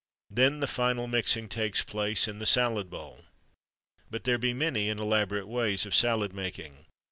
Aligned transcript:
Then 0.31 0.61
the 0.61 0.65
final 0.65 1.05
mixing 1.05 1.47
takes 1.47 1.83
place, 1.83 2.27
in 2.27 2.39
the 2.39 2.47
salad 2.47 2.89
bowl. 2.89 3.25
But 4.09 4.23
there 4.23 4.39
be 4.39 4.51
many 4.51 4.89
and 4.89 4.99
elaborate 4.99 5.47
ways 5.47 5.85
of 5.85 5.93
salad 5.93 6.33
making. 6.33 6.87